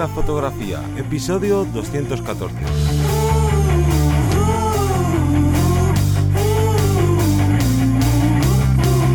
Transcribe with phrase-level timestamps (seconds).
[0.00, 2.56] la fotografía, episodio 214.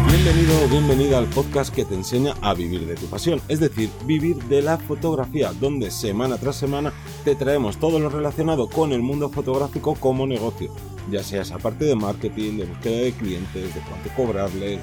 [0.07, 3.89] Bienvenido o bienvenida al podcast que te enseña a vivir de tu pasión, es decir,
[4.05, 6.93] vivir de la fotografía, donde semana tras semana
[7.23, 10.71] te traemos todo lo relacionado con el mundo fotográfico como negocio,
[11.09, 14.79] ya sea esa parte de marketing, de búsqueda de clientes, de cuánto cobrarles,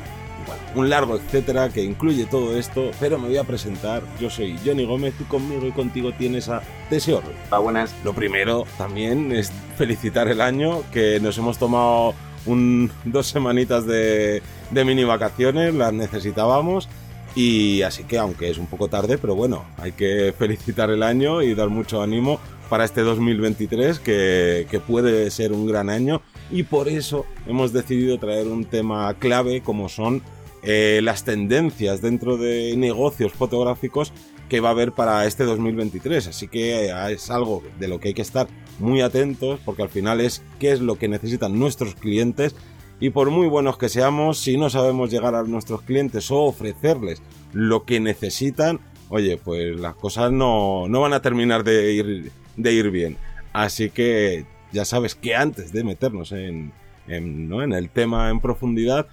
[0.74, 4.02] un largo etcétera que incluye todo esto, pero me voy a presentar.
[4.20, 7.94] Yo soy Johnny Gómez y conmigo y contigo tienes a Teseo Hola, buenas.
[8.04, 12.14] Lo primero también es felicitar el año, que nos hemos tomado
[12.46, 16.88] un, dos semanitas de, de mini vacaciones, las necesitábamos.
[17.34, 21.40] Y así que, aunque es un poco tarde, pero bueno, hay que felicitar el año
[21.40, 26.20] y dar mucho ánimo para este 2023, que, que puede ser un gran año
[26.52, 30.22] y por eso hemos decidido traer un tema clave como son
[30.62, 34.12] eh, las tendencias dentro de negocios fotográficos
[34.48, 36.28] que va a haber para este 2023.
[36.28, 38.46] Así que eh, es algo de lo que hay que estar
[38.78, 42.54] muy atentos porque al final es qué es lo que necesitan nuestros clientes
[43.00, 47.20] y por muy buenos que seamos, si no sabemos llegar a nuestros clientes o ofrecerles
[47.52, 52.72] lo que necesitan, oye, pues las cosas no, no van a terminar de ir, de
[52.72, 53.16] ir bien.
[53.52, 56.72] Así que ya sabes que antes de meternos en,
[57.06, 59.06] en, el tema en profundidad,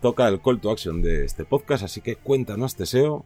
[0.00, 3.24] toca el call to action de este podcast, así que cuéntanos, Teseo.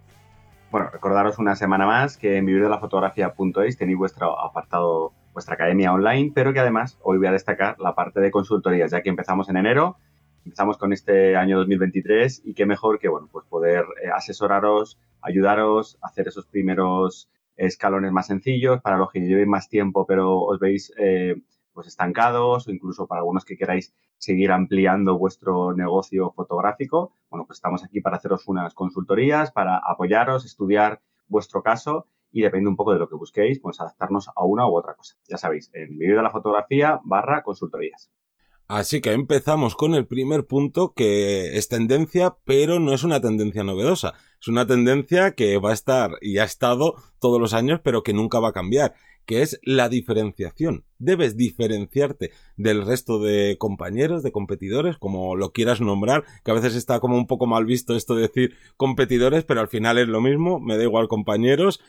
[0.70, 6.52] Bueno, recordaros una semana más que en vivirdelafotografía.es tenéis vuestro apartado, vuestra academia online, pero
[6.52, 9.96] que además hoy voy a destacar la parte de consultorías, ya que empezamos en enero,
[10.44, 15.98] empezamos con este año 2023 y qué mejor que, bueno, pues poder eh, asesoraros, ayudaros,
[16.02, 20.92] hacer esos primeros escalones más sencillos para los que llevéis más tiempo, pero os veis...
[20.98, 21.34] Eh,
[21.72, 27.58] pues estancados o incluso para algunos que queráis seguir ampliando vuestro negocio fotográfico, bueno, pues
[27.58, 32.92] estamos aquí para haceros unas consultorías, para apoyaros, estudiar vuestro caso y depende un poco
[32.92, 35.16] de lo que busquéis, pues adaptarnos a una u otra cosa.
[35.28, 38.10] Ya sabéis, en Vivir de la Fotografía barra consultorías.
[38.70, 43.64] Así que empezamos con el primer punto que es tendencia, pero no es una tendencia
[43.64, 44.14] novedosa.
[44.40, 48.12] Es una tendencia que va a estar y ha estado todos los años, pero que
[48.12, 48.94] nunca va a cambiar
[49.26, 50.84] que es la diferenciación.
[50.98, 56.76] Debes diferenciarte del resto de compañeros, de competidores, como lo quieras nombrar, que a veces
[56.76, 60.20] está como un poco mal visto esto de decir competidores, pero al final es lo
[60.20, 61.80] mismo, me da igual compañeros.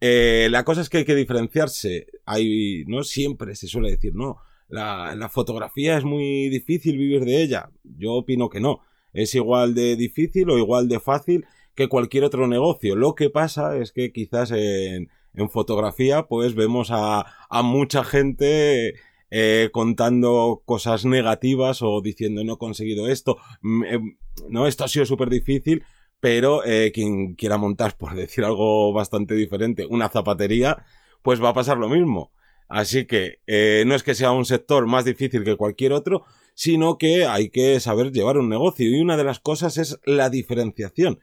[0.00, 2.06] Eh, la cosa es que hay que diferenciarse.
[2.24, 3.04] Hay, ¿no?
[3.04, 4.38] Siempre se suele decir, no,
[4.70, 7.70] la, fotografía es muy difícil vivir de ella.
[7.84, 8.80] Yo opino que no.
[9.12, 12.94] Es igual de difícil o igual de fácil que cualquier otro negocio.
[12.96, 17.26] Lo que pasa es que quizás en, en fotografía, pues vemos a,
[17.62, 18.94] mucha gente
[19.30, 24.00] eh, contando cosas negativas o diciendo no he conseguido esto, mm, eh,
[24.48, 25.84] no, esto ha sido súper difícil,
[26.20, 30.84] pero eh, quien quiera montar, por decir algo bastante diferente, una zapatería,
[31.22, 32.32] pues va a pasar lo mismo.
[32.70, 33.40] Así que
[33.84, 37.78] no es que sea un sector más difícil que cualquier otro, sino que hay que
[37.80, 41.20] saber llevar un negocio y una de las cosas es la diferenciación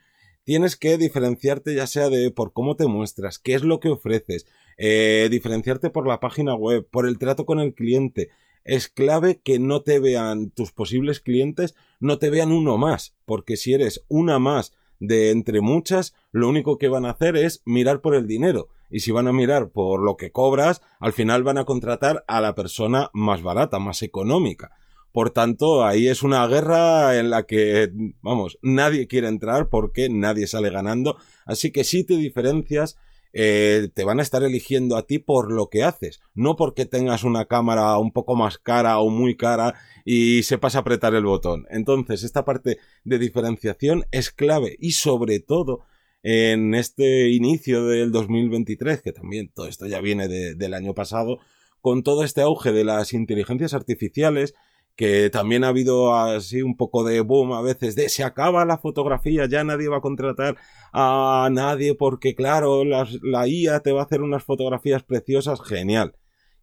[0.48, 4.48] tienes que diferenciarte ya sea de por cómo te muestras, qué es lo que ofreces,
[4.78, 8.30] eh, diferenciarte por la página web, por el trato con el cliente.
[8.64, 13.58] Es clave que no te vean tus posibles clientes, no te vean uno más, porque
[13.58, 18.02] si eres una más de entre muchas, lo único que van a hacer es mirar
[18.02, 18.70] por el dinero.
[18.90, 22.42] Y si van a mirar por lo que cobras, al final van a contratar a
[22.42, 24.72] la persona más barata, más económica.
[25.12, 27.92] Por tanto, ahí es una guerra en la que,
[28.22, 31.18] vamos, nadie quiere entrar porque nadie sale ganando.
[31.46, 32.98] Así que si te diferencias,
[33.34, 37.24] eh, te van a estar eligiendo a ti por lo que haces, no porque tengas
[37.24, 41.66] una cámara un poco más cara o muy cara y sepas apretar el botón.
[41.70, 45.86] Entonces, esta parte de diferenciación es clave y sobre todo
[46.24, 51.40] en este inicio del 2023, que también todo esto ya viene del año pasado,
[51.82, 54.54] con todo este auge de las inteligencias artificiales,
[54.98, 58.80] que también ha habido así un poco de boom a veces de se acaba la
[58.80, 60.58] fotografía, ya nadie va a contratar
[60.92, 66.16] a nadie porque claro, la IA te va a hacer unas fotografías preciosas, genial.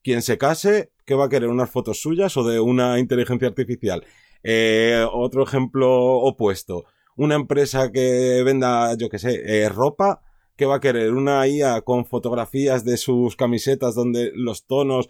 [0.02, 1.48] Quien se case, ¿qué va a querer?
[1.48, 4.04] ¿Unas fotos suyas o de una inteligencia artificial?
[4.42, 6.84] Eh, otro ejemplo opuesto.
[7.16, 10.20] Una empresa que venda, yo qué sé, eh, ropa,
[10.56, 11.12] ¿qué va a querer?
[11.12, 15.08] Una IA con fotografías de sus camisetas donde los tonos,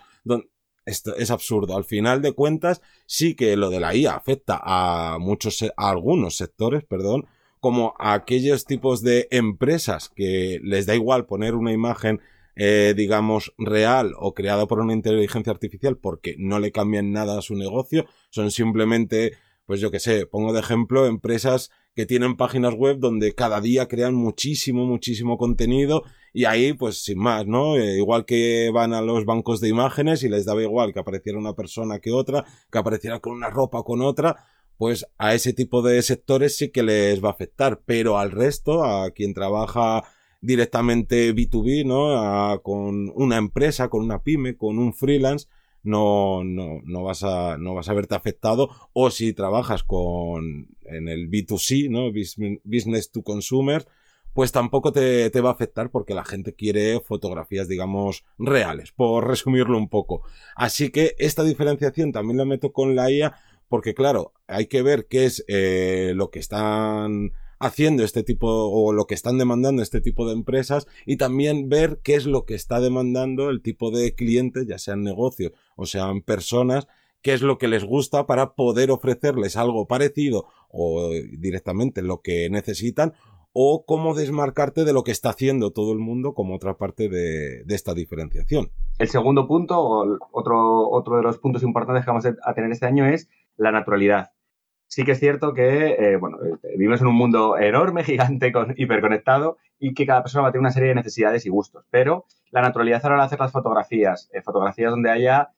[0.87, 1.77] esto es absurdo.
[1.77, 6.37] Al final de cuentas, sí que lo de la IA afecta a muchos, a algunos
[6.37, 7.27] sectores, perdón,
[7.61, 12.21] como a aquellos tipos de empresas que les da igual poner una imagen,
[12.57, 17.43] eh, digamos, real o creada por una inteligencia artificial porque no le cambian nada a
[17.43, 19.33] su negocio, son simplemente,
[19.65, 23.87] pues yo que sé, pongo de ejemplo empresas que tienen páginas web donde cada día
[23.87, 26.03] crean muchísimo, muchísimo contenido
[26.33, 27.77] y ahí, pues sin más, ¿no?
[27.77, 31.39] Eh, igual que van a los bancos de imágenes y les daba igual que apareciera
[31.39, 34.45] una persona que otra, que apareciera con una ropa o con otra,
[34.77, 38.85] pues a ese tipo de sectores sí que les va a afectar, pero al resto,
[38.85, 40.03] a quien trabaja
[40.41, 42.61] directamente B2B, ¿no?
[42.63, 45.47] con una empresa, con una pyme, con un freelance,
[45.85, 48.71] no, no, no vas a, no vas a verte afectado.
[48.93, 52.11] O si trabajas con, en el B2C, ¿no?
[52.65, 53.87] Business to consumer,
[54.33, 59.29] pues tampoco te, te, va a afectar porque la gente quiere fotografías, digamos, reales, por
[59.29, 60.23] resumirlo un poco.
[60.57, 63.37] Así que esta diferenciación también la meto con la IA
[63.69, 68.93] porque, claro, hay que ver qué es eh, lo que están haciendo este tipo o
[68.93, 72.55] lo que están demandando este tipo de empresas y también ver qué es lo que
[72.55, 76.89] está demandando el tipo de clientes, ya sean negocios o sean personas,
[77.23, 82.51] qué es lo que les gusta para poder ofrecerles algo parecido o directamente lo que
[82.51, 83.15] necesitan
[83.53, 87.63] o cómo desmarcarte de lo que está haciendo todo el mundo como otra parte de,
[87.69, 88.71] esta diferenciación.
[88.99, 92.87] El segundo punto, o otro, otro de los puntos importantes que vamos a tener este
[92.87, 94.34] año es la naturalidad
[94.87, 98.75] sí que es cierto que, eh, bueno, eh, vivimos en un mundo enorme, gigante, con,
[98.77, 101.85] hiperconectado y que cada persona va a tener una serie de necesidades y gustos.
[101.91, 105.51] Pero la naturalidad a la hora de hacer las fotografías, eh, fotografías donde haya,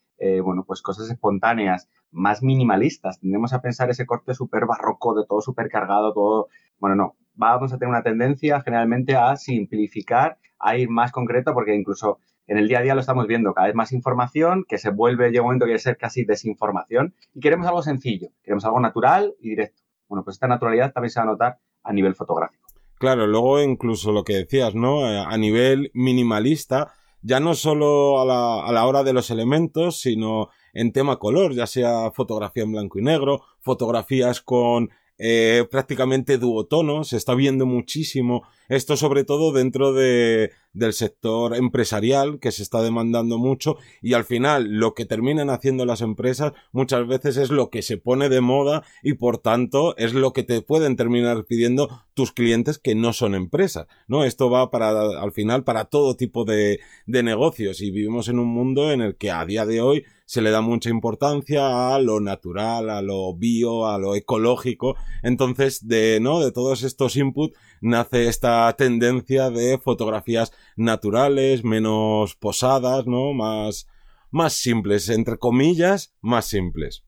[0.42, 3.20] bueno, pues cosas espontáneas, más minimalistas.
[3.20, 6.48] Tendemos a pensar ese corte súper barroco, de todo súper cargado, todo...
[6.78, 7.16] Bueno, no.
[7.34, 12.58] Vamos a tener una tendencia generalmente a simplificar, a ir más concreto, porque incluso en
[12.58, 15.42] el día a día lo estamos viendo, cada vez más información que se vuelve, llega
[15.42, 19.50] un momento que quiere ser casi desinformación y queremos algo sencillo, queremos algo natural y
[19.50, 19.82] directo.
[20.08, 22.66] Bueno, pues esta naturalidad también se va a notar a nivel fotográfico.
[22.98, 25.10] Claro, luego incluso lo que decías, ¿no?
[25.10, 30.92] Eh, a nivel minimalista, ya no solo a la, hora de los elementos, sino en
[30.92, 37.16] tema color, ya sea fotografía en blanco y negro, fotografías con eh, prácticamente duotono, se
[37.16, 43.38] está viendo muchísimo esto sobre todo dentro de, del sector empresarial que se está demandando
[43.38, 47.82] mucho y al final lo que terminan haciendo las empresas muchas veces es lo que
[47.82, 52.32] se pone de moda y por tanto es lo que te pueden terminar pidiendo tus
[52.32, 54.24] clientes que no son empresas, ¿no?
[54.24, 58.48] Esto va para, al final, para todo tipo de, de negocios y vivimos en un
[58.48, 62.20] mundo en el que a día de hoy se le da mucha importancia a lo
[62.20, 64.96] natural, a lo bio, a lo ecológico.
[65.22, 66.40] Entonces, de, ¿no?
[66.40, 73.32] De todos estos inputs nace esta tendencia de fotografías naturales, menos posadas, ¿no?
[73.32, 73.86] Más,
[74.30, 77.04] más simples, entre comillas, más simples.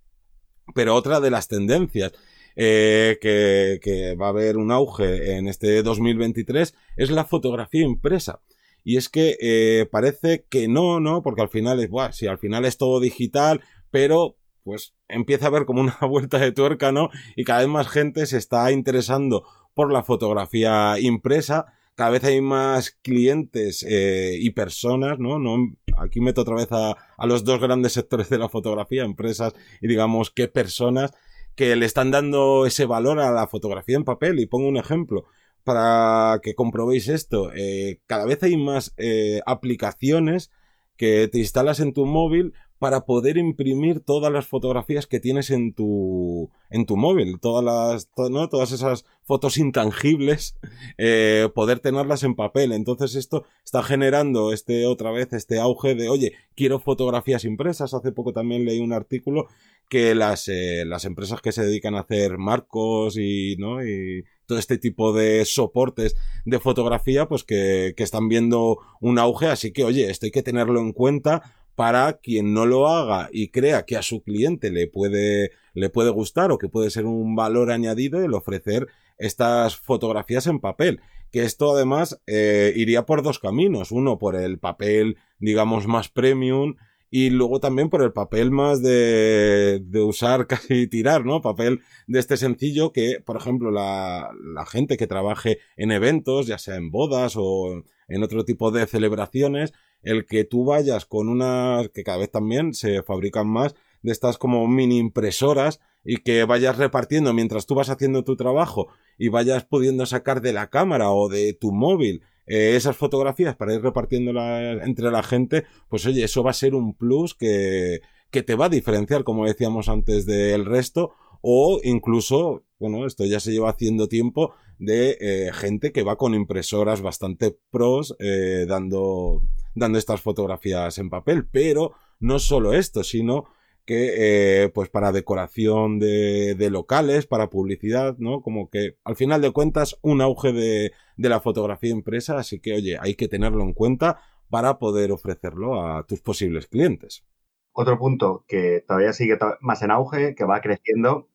[0.74, 2.12] Pero otra de las tendencias
[2.56, 8.40] eh, que, que, va a haber un auge en este 2023 es la fotografía impresa.
[8.84, 11.22] Y es que eh, parece que no, ¿no?
[11.22, 13.60] Porque al final es, si al final es todo digital,
[13.90, 17.10] pero pues empieza a haber como una vuelta de tuerca, ¿no?
[17.36, 19.44] Y cada vez más gente se está interesando
[19.78, 21.66] por la fotografía impresa.
[21.94, 25.38] Cada vez hay más clientes eh, y personas, ¿no?
[25.38, 25.72] ¿no?
[25.98, 30.32] Aquí meto otra vez a, los dos grandes sectores de la fotografía, empresas y digamos
[30.32, 31.12] qué personas
[31.54, 34.40] que le están dando ese valor a la fotografía en papel.
[34.40, 35.26] Y pongo un ejemplo
[35.62, 37.52] para que comprobéis esto.
[37.54, 40.50] Eh, cada vez hay más eh, aplicaciones
[40.96, 45.72] que te instalas en tu móvil para poder imprimir todas las fotografías que tienes en
[45.72, 48.48] tu en tu móvil, todas las ¿no?
[48.48, 50.56] todas esas fotos intangibles,
[50.98, 52.72] eh, poder tenerlas en papel.
[52.72, 57.94] Entonces esto está generando este otra vez este auge de oye quiero fotografías impresas.
[57.94, 59.48] Hace poco también leí un artículo
[59.88, 64.58] que las eh, las empresas que se dedican a hacer marcos y no y todo
[64.58, 66.16] este tipo de soportes
[66.46, 70.42] de fotografía, pues que, que están viendo un auge, así que oye, esto hay que
[70.42, 74.88] tenerlo en cuenta para quien no lo haga y crea que a su cliente le
[74.88, 80.48] puede, le puede gustar o que puede ser un valor añadido el ofrecer estas fotografías
[80.48, 81.00] en papel.
[81.30, 83.92] Que esto además eh, iría por dos caminos.
[83.92, 86.74] Uno por el papel, digamos, más premium
[87.12, 91.42] y luego también por el papel más de, de usar casi tirar, ¿no?
[91.42, 96.58] Papel de este sencillo que, por ejemplo, la, la gente que trabaje en eventos, ya
[96.58, 99.72] sea en bodas o en otro tipo de celebraciones,
[100.08, 104.38] el que tú vayas con unas que cada vez también se fabrican más de estas
[104.38, 108.88] como mini impresoras y que vayas repartiendo mientras tú vas haciendo tu trabajo
[109.18, 113.74] y vayas pudiendo sacar de la cámara o de tu móvil eh, esas fotografías para
[113.74, 118.00] ir repartiéndolas entre la gente, pues oye, eso va a ser un plus que,
[118.30, 121.12] que te va a diferenciar, como decíamos antes, del resto,
[121.42, 126.34] o incluso, bueno, esto ya se lleva haciendo tiempo, de eh, gente que va con
[126.34, 129.42] impresoras bastante pros eh, dando,
[129.74, 131.46] dando estas fotografías en papel.
[131.50, 133.46] Pero no solo esto, sino
[133.88, 138.42] que eh, pues para decoración de, de, locales, para publicidad, ¿no?
[138.42, 142.74] Como que al final de cuentas un auge de, de la fotografía impresa, así que
[142.74, 144.20] oye, hay que tenerlo en cuenta
[144.50, 147.24] para poder ofrecerlo a tus posibles clientes.
[147.72, 151.28] Otro punto que todavía sigue más en auge, que va creciendo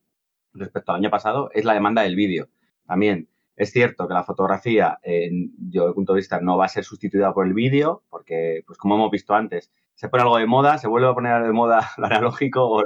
[0.54, 2.50] respecto al año pasado, es la demanda del vídeo.
[2.86, 6.70] También es cierto que la fotografía, en, yo, desde punto de vista, no va a
[6.70, 10.48] ser sustituida por el vídeo, porque, pues como hemos visto antes, se pone algo de
[10.48, 12.84] moda, se vuelve a poner de moda lo analógico o,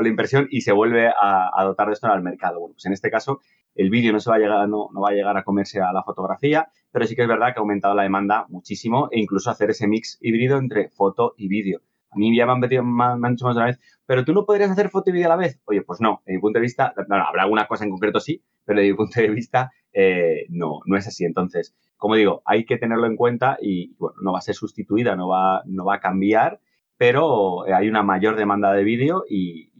[0.00, 2.60] la impresión y se vuelve a, dotar de esto al mercado.
[2.60, 3.40] Bueno, pues en este caso,
[3.74, 6.02] el vídeo no, se va a llegar, no, va a llegar a comerse a la
[6.02, 9.70] fotografía, pero sí que es verdad que ha aumentado la demanda muchísimo e incluso hacer
[9.70, 11.80] ese mix híbrido entre foto y vídeo.
[12.12, 14.44] A mí ya me han, metido, me dicho más de una vez, pero tú no
[14.44, 15.60] podrías hacer foto y vídeo a la vez.
[15.66, 18.42] Oye, pues no, desde mi punto de vista, no, habrá alguna cosa en concreto sí,
[18.64, 21.24] pero desde mi punto de vista eh, no, no es así.
[21.24, 25.16] Entonces, como digo, hay que tenerlo en cuenta y, bueno, no va a ser sustituida,
[25.16, 26.60] no va, no va a cambiar,
[26.96, 29.70] pero hay una mayor demanda de vídeo y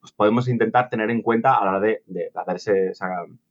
[0.00, 2.92] pues podemos intentar tener en cuenta a la hora de, de hacer ese,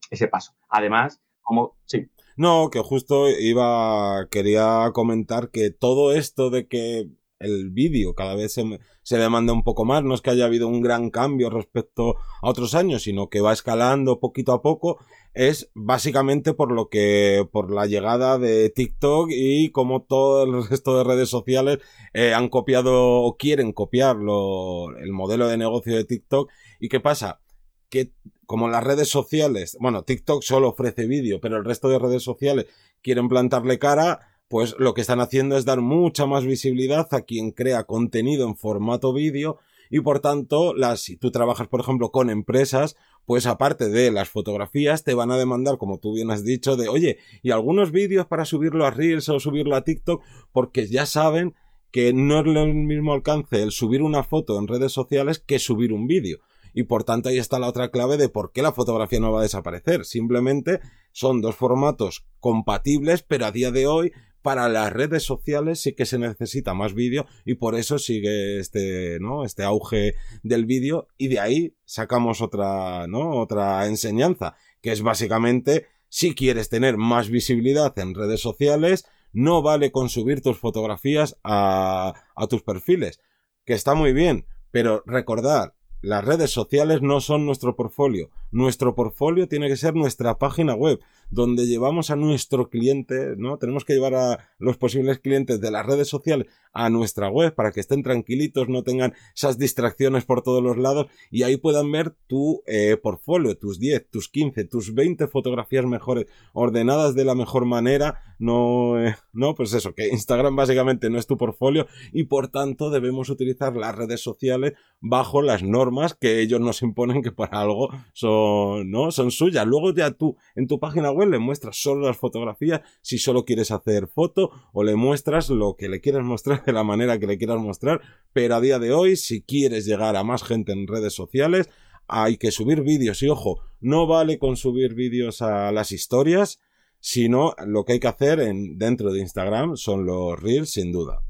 [0.09, 0.53] ese paso.
[0.69, 2.07] Además, como, sí.
[2.37, 7.09] No, que justo iba, quería comentar que todo esto de que
[7.39, 10.67] el vídeo cada vez se, se, demanda un poco más, no es que haya habido
[10.67, 15.00] un gran cambio respecto a otros años, sino que va escalando poquito a poco,
[15.34, 20.98] es básicamente por lo que, por la llegada de TikTok y como todo el resto
[20.98, 21.79] de redes sociales
[22.13, 26.51] eh, han copiado o quieren copiar el modelo de negocio de TikTok.
[26.79, 27.41] ¿Y qué pasa?
[27.89, 28.13] Que
[28.46, 32.65] como las redes sociales, bueno, TikTok solo ofrece vídeo, pero el resto de redes sociales
[33.01, 37.51] quieren plantarle cara, pues lo que están haciendo es dar mucha más visibilidad a quien
[37.51, 42.29] crea contenido en formato vídeo y por tanto, las, si tú trabajas, por ejemplo, con
[42.29, 46.77] empresas, pues aparte de las fotografías, te van a demandar, como tú bien has dicho,
[46.77, 51.05] de, oye, y algunos vídeos para subirlo a Reels o subirlo a TikTok, porque ya
[51.05, 51.55] saben
[51.91, 55.91] que no es el mismo alcance el subir una foto en redes sociales que subir
[55.91, 56.39] un vídeo.
[56.71, 59.39] Y por tanto ahí está la otra clave de por qué la fotografía no va
[59.39, 60.05] a desaparecer.
[60.05, 64.11] Simplemente son dos formatos compatibles, pero a día de hoy
[64.41, 69.19] para las redes sociales sí que se necesita más vídeo y por eso sigue este,
[69.19, 69.43] ¿no?
[69.43, 73.39] Este auge del vídeo y de ahí sacamos otra, ¿no?
[73.39, 79.91] Otra enseñanza, que es básicamente si quieres tener más visibilidad en redes sociales, no vale
[79.91, 83.19] con subir tus fotografías a, a tus perfiles,
[83.65, 88.31] que está muy bien, pero recordar, las redes sociales no son nuestro portfolio.
[88.51, 93.57] Nuestro portfolio tiene que ser nuestra página web donde llevamos a nuestro cliente, ¿no?
[93.57, 97.71] Tenemos que llevar a los posibles clientes de las redes sociales a nuestra web para
[97.71, 102.15] que estén tranquilitos, no tengan esas distracciones por todos los lados y ahí puedan ver
[102.27, 107.65] tu eh, portfolio, tus 10, tus 15, tus 20 fotografías mejores, ordenadas de la mejor
[107.65, 112.47] manera, no, eh, no, pues eso, que Instagram básicamente no es tu portfolio y por
[112.47, 117.61] tanto debemos utilizar las redes sociales bajo las normas que ellos nos imponen que para
[117.61, 118.38] algo son,
[118.86, 119.12] ¿no?
[119.12, 119.65] Son suyas.
[119.65, 123.72] Luego ya tú en tu página web le muestras solo las fotografías si solo quieres
[123.72, 127.38] hacer foto o le muestras lo que le quieras mostrar de la manera que le
[127.38, 128.01] quieras mostrar,
[128.34, 131.69] pero a día de hoy si quieres llegar a más gente en redes sociales
[132.10, 136.60] hay que subir vídeos y ojo, no vale con subir vídeos a las historias,
[137.00, 141.22] sino lo que hay que hacer en, dentro de Instagram son los reels sin duda.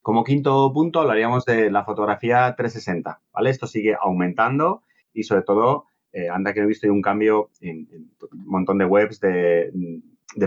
[0.00, 3.50] Como quinto punto hablaríamos de la fotografía 360, ¿vale?
[3.50, 7.88] Esto sigue aumentando y sobre todo eh, anda que he visto un cambio en,
[8.32, 9.72] un montón de webs de,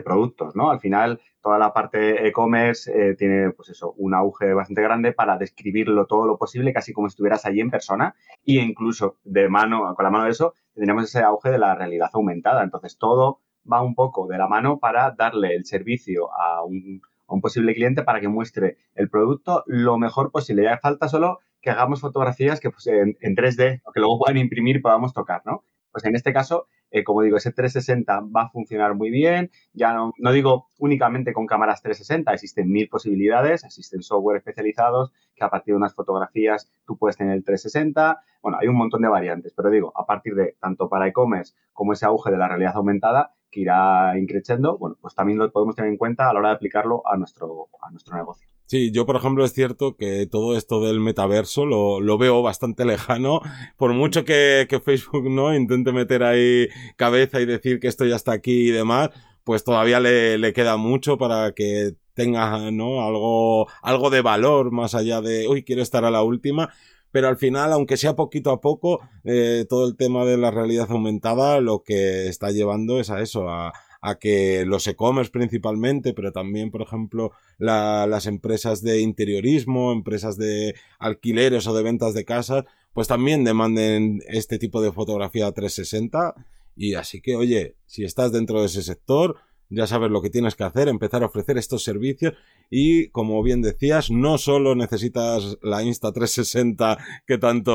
[0.03, 0.71] productos, ¿no?
[0.71, 5.37] Al final, toda la parte e-commerce eh, tiene, pues eso, un auge bastante grande para
[5.37, 8.15] describirlo todo lo posible, casi como estuvieras allí en persona,
[8.45, 12.09] e incluso de mano, con la mano de eso, tendríamos ese auge de la realidad
[12.13, 12.63] aumentada.
[12.63, 13.41] Entonces, todo
[13.71, 17.73] va un poco de la mano para darle el servicio a un, a un posible
[17.73, 20.63] cliente para que muestre el producto lo mejor posible.
[20.63, 24.77] Ya falta solo que hagamos fotografías que pues, en, 3D o que luego puedan imprimir
[24.77, 25.63] y podamos tocar, ¿no?
[25.91, 29.51] Pues en este caso, eh, como digo, ese 360 va a funcionar muy bien.
[29.73, 35.49] Ya no, digo únicamente con cámaras 360, existen mil posibilidades, existen software especializados que a
[35.49, 38.21] partir de unas fotografías tú puedes tener el 360.
[38.41, 41.93] Bueno, hay un montón de variantes, pero digo, a partir de tanto para e-commerce como
[41.93, 45.91] ese auge de la realidad aumentada que irá increciendo, bueno, pues también lo podemos tener
[45.91, 48.47] en cuenta a la hora de aplicarlo a nuestro, a nuestro negocio.
[48.71, 52.85] Sí, yo por ejemplo es cierto que todo esto del metaverso lo, lo veo bastante
[52.85, 53.41] lejano,
[53.75, 58.15] por mucho que, que, Facebook no intente meter ahí cabeza y decir que esto ya
[58.15, 59.09] está aquí y demás,
[59.43, 64.95] pues todavía le, le queda mucho para que tenga no algo algo de valor más
[64.95, 66.69] allá de uy quiero estar a la última
[67.11, 70.87] pero al final, aunque sea poquito a poco, eh, todo el tema de la realidad
[70.89, 76.31] aumentada lo que está llevando es a eso, a, a que los e-commerce principalmente, pero
[76.31, 82.65] también, por ejemplo, las empresas de interiorismo, empresas de alquileres o de ventas de casas,
[82.93, 86.33] pues también demanden este tipo de fotografía 360.
[86.75, 89.37] Y así que, oye, si estás dentro de ese sector,
[89.71, 92.33] ya sabes lo que tienes que hacer, empezar a ofrecer estos servicios
[92.69, 97.73] y como bien decías, no solo necesitas la Insta360 que tanto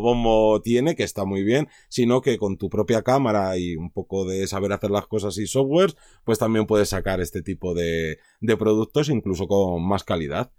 [0.00, 4.24] bombo tiene, que está muy bien, sino que con tu propia cámara y un poco
[4.24, 8.18] de saber hacer las cosas y software, pues también puedes sacar este tipo de,
[8.58, 10.50] productos incluso con más calidad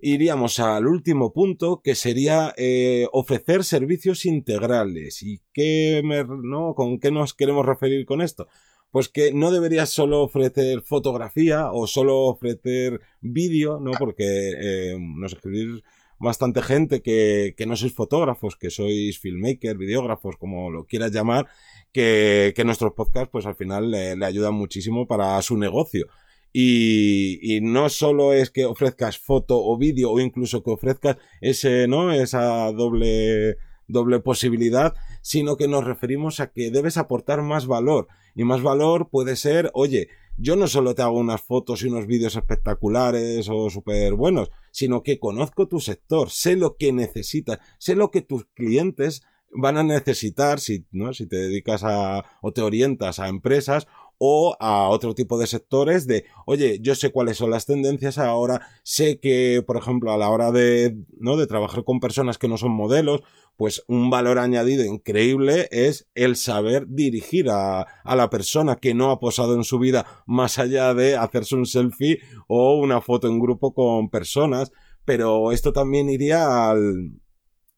[0.00, 5.24] iríamos al último punto que sería eh, ofrecer servicios integrales.
[5.24, 8.46] ¿Y qué no, con qué nos queremos referir con esto?
[8.90, 13.92] Pues que no deberías solo ofrecer fotografía o solo ofrecer vídeo, ¿no?
[13.98, 15.82] Porque eh, nos escribís
[16.18, 21.46] bastante gente que, que, no sois fotógrafos, que sois filmmakers, videógrafos, como lo quieras llamar,
[21.92, 26.06] que, que nuestros podcasts, pues al final le, le ayudan muchísimo para su negocio.
[26.52, 31.86] Y, y, no solo es que ofrezcas foto o vídeo o incluso que ofrezcas ese,
[31.86, 32.10] ¿no?
[32.12, 34.94] Esa doble, doble posibilidad,
[35.28, 38.08] sino que nos referimos a que debes aportar más valor.
[38.34, 40.08] Y más valor puede ser, oye,
[40.38, 45.02] yo no solo te hago unas fotos y unos vídeos espectaculares o súper buenos, sino
[45.02, 49.20] que conozco tu sector, sé lo que necesitas, sé lo que tus clientes
[49.50, 51.12] van a necesitar si, ¿no?
[51.12, 53.86] si te dedicas a o te orientas a empresas
[54.18, 58.60] o a otro tipo de sectores de, oye, yo sé cuáles son las tendencias ahora,
[58.82, 61.36] sé que, por ejemplo, a la hora de, ¿no?
[61.36, 63.22] de trabajar con personas que no son modelos,
[63.56, 69.10] pues un valor añadido increíble es el saber dirigir a, a la persona que no
[69.10, 73.40] ha posado en su vida más allá de hacerse un selfie o una foto en
[73.40, 74.72] grupo con personas,
[75.04, 77.12] pero esto también iría al,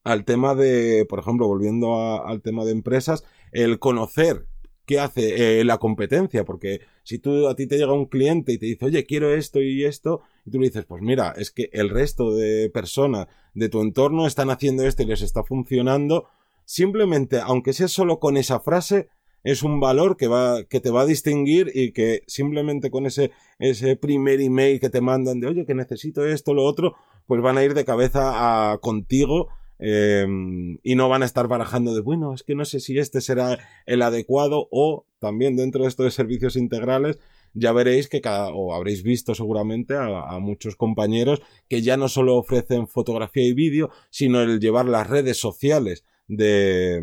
[0.04, 4.47] al tema de, por ejemplo, volviendo al tema de empresas, el conocer
[4.90, 8.59] qué hace eh, la competencia, porque si tú a ti te llega un cliente y
[8.59, 11.70] te dice, oye, quiero esto y esto, y tú le dices, pues mira, es que
[11.73, 16.26] el resto de personas de tu entorno están haciendo esto y les está funcionando,
[16.64, 19.06] simplemente, aunque sea solo con esa frase,
[19.44, 23.30] es un valor que va, que te va a distinguir y que simplemente con ese,
[23.61, 26.97] ese primer email que te mandan de, oye, que necesito esto, lo otro,
[27.28, 29.50] pues van a ir de cabeza a, contigo
[29.82, 33.21] Em, y no van a estar barajando de, bueno, es que no sé si este
[33.21, 37.19] será el adecuado o también dentro de esto de servicios integrales
[37.54, 42.36] ya veréis que cada, o habréis visto seguramente a, muchos compañeros que ya no solo
[42.36, 47.00] ofrecen fotografía y vídeo, sino el llevar las redes sociales de,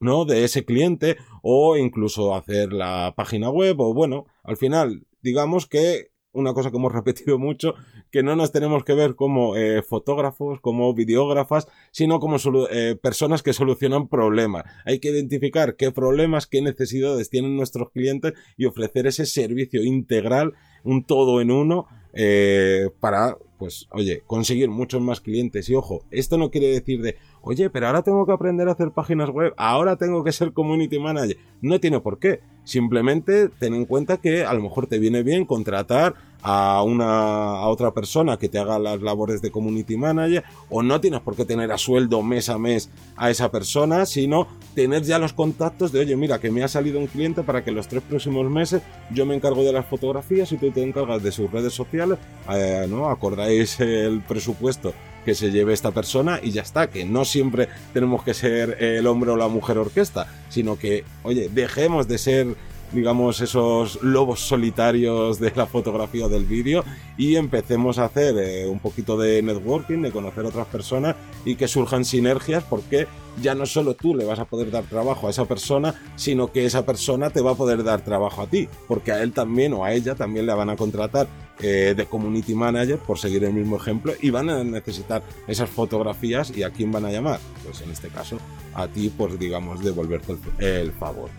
[0.00, 0.24] ¿no?
[0.24, 6.12] de ese cliente o incluso hacer la página web o bueno, al final digamos que
[6.32, 7.74] una cosa que hemos repetido mucho,
[8.10, 12.36] que no nos tenemos que ver como eh, fotógrafos, como videógrafas, sino como
[12.70, 14.64] eh, personas que solucionan problemas.
[14.84, 20.54] Hay que identificar qué problemas, qué necesidades tienen nuestros clientes y ofrecer ese servicio integral,
[20.84, 25.68] un todo en uno, eh, para, pues, oye, conseguir muchos más clientes.
[25.68, 27.16] Y ojo, esto no quiere decir de,
[27.48, 30.98] oye, pero ahora tengo que aprender a hacer páginas web, ahora tengo que ser community
[30.98, 31.38] manager.
[31.62, 32.40] No tiene por qué.
[32.64, 37.68] Simplemente ten en cuenta que a lo mejor te viene bien contratar a una a
[37.68, 41.46] otra persona que te haga las labores de community manager o no tienes por qué
[41.46, 46.00] tener a sueldo mes a mes a esa persona, sino tener ya los contactos de,
[46.00, 49.24] oye, mira, que me ha salido un cliente para que los tres próximos meses yo
[49.24, 52.18] me encargo de las fotografías y tú te encargas de sus redes sociales,
[52.50, 53.08] eh, ¿no?
[53.08, 54.92] Acordáis el presupuesto
[55.28, 59.06] que se lleve esta persona y ya está, que no siempre tenemos que ser el
[59.06, 62.46] hombre o la mujer orquesta, sino que, oye, dejemos de ser
[62.92, 66.84] digamos, esos lobos solitarios de la fotografía del vídeo
[67.16, 71.68] y empecemos a hacer eh, un poquito de networking, de conocer otras personas y que
[71.68, 73.06] surjan sinergias porque
[73.42, 76.66] ya no solo tú le vas a poder dar trabajo a esa persona, sino que
[76.66, 79.84] esa persona te va a poder dar trabajo a ti, porque a él también o
[79.84, 81.28] a ella también le van a contratar
[81.60, 86.56] eh, de community manager, por seguir el mismo ejemplo, y van a necesitar esas fotografías
[86.56, 87.40] y a quién van a llamar.
[87.64, 88.38] Pues en este caso,
[88.74, 91.30] a ti, pues digamos, devolverte el favor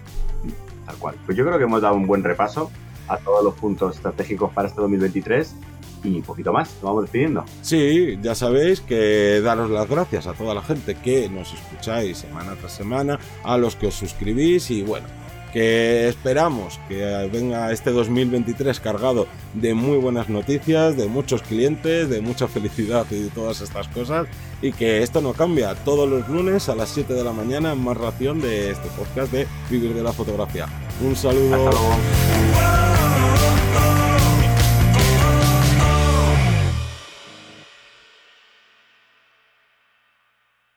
[1.25, 2.71] Pues yo creo que hemos dado un buen repaso
[3.08, 5.56] a todos los puntos estratégicos para este 2023
[6.04, 6.69] y poquito más.
[6.75, 7.43] Nos vamos despidiendo.
[7.62, 12.56] Sí, ya sabéis que daros las gracias a toda la gente que nos escucháis semana
[12.56, 15.08] tras semana, a los que os suscribís y bueno,
[15.54, 22.22] que esperamos que venga este 2023 cargado de muy buenas noticias, de muchos clientes, de
[22.22, 24.28] mucha felicidad y de todas estas cosas
[24.62, 27.98] y que esto no cambia todos los lunes a las 7 de la mañana más
[27.98, 30.68] ración de este podcast de Vivir de la Fotografía.
[31.02, 31.72] Un saludo.